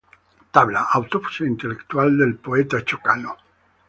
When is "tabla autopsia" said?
0.53-1.45